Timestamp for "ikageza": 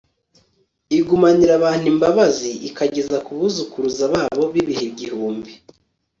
2.67-3.17